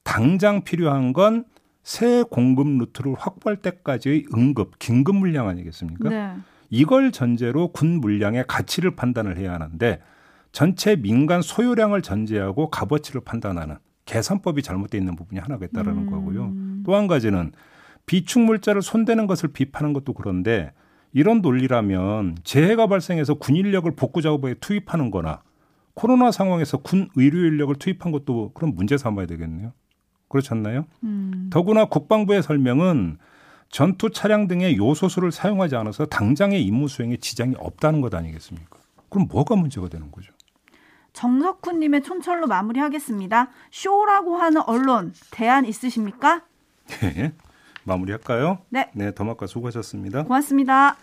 당장 0.04 0.64
필요한 0.64 1.14
건 1.14 1.46
새 1.90 2.24
공급 2.30 2.68
루트를 2.68 3.16
확보할 3.18 3.58
때까지의 3.58 4.26
응급, 4.36 4.78
긴급 4.80 5.16
물량 5.16 5.48
아니겠습니까? 5.48 6.10
네. 6.10 6.34
이걸 6.70 7.12
전제로 7.12 7.72
군 7.72 8.00
물량의 8.00 8.46
가치를 8.48 8.96
판단을 8.96 9.38
해야 9.38 9.54
하는데 9.54 10.02
전체 10.52 10.96
민간 10.96 11.42
소요량을 11.42 12.02
전제하고 12.02 12.70
값어치를 12.70 13.22
판단하는 13.22 13.78
계산법이 14.06 14.64
잘못되어 14.64 15.00
있는 15.00 15.16
부분이 15.16 15.40
하나가 15.40 15.66
있다라는 15.66 16.04
음. 16.04 16.10
거고요. 16.10 16.54
또 16.86 16.96
한 16.96 17.08
가지는 17.08 17.52
비축 18.06 18.42
물자를 18.42 18.82
손대는 18.82 19.28
것을 19.28 19.50
비판한 19.50 19.94
것도 19.94 20.14
그런데 20.14 20.72
이런 21.14 21.42
논리라면 21.42 22.38
재해가 22.44 22.88
발생해서 22.88 23.36
군 23.36 23.56
인력을 23.56 23.90
복구 23.96 24.22
작업에 24.22 24.56
투입하는 24.56 25.12
거나 25.12 25.42
코로나 25.94 26.32
상황에서 26.32 26.78
군 26.78 27.10
의료 27.16 27.40
인력을 27.40 27.76
투입한 27.76 28.12
것도 28.12 28.52
그런 28.54 28.74
문제 28.74 28.98
삼아야 28.98 29.26
되겠네요. 29.28 29.74
그렇지 30.28 30.50
않나요? 30.54 30.86
음. 31.04 31.50
더구나 31.52 31.86
국방부의 31.86 32.42
설명은 32.42 33.18
전투 33.70 34.10
차량 34.10 34.48
등의 34.48 34.78
요소수를 34.78 35.32
사용하지 35.32 35.76
않아서 35.76 36.06
당장의 36.06 36.64
임무 36.64 36.88
수행에 36.88 37.18
지장이 37.18 37.56
없다는 37.58 38.02
것 38.02 38.14
아니겠습니까? 38.14 38.78
그럼 39.10 39.28
뭐가 39.32 39.56
문제가 39.56 39.88
되는 39.90 40.12
거죠? 40.12 40.34
정석훈님의 41.14 42.04
촌철로 42.04 42.48
마무리하겠습니다. 42.48 43.50
쇼라고 43.72 44.38
하는 44.38 44.62
언론 44.62 45.14
대안 45.32 45.66
있으십니까? 45.66 46.44
네, 46.88 47.34
마무리할까요? 47.84 48.60
네. 48.70 48.90
네, 48.94 49.14
더마카 49.14 49.48
수고하셨습니다. 49.48 50.24
고맙습니다. 50.24 50.96